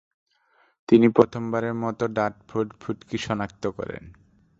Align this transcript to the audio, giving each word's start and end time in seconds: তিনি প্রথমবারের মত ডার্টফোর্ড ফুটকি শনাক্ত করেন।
তিনি 0.89 1.07
প্রথমবারের 1.09 1.73
মত 1.73 1.99
ডার্টফোর্ড 2.15 2.69
ফুটকি 2.81 3.17
শনাক্ত 3.17 3.63
করেন। 3.77 4.03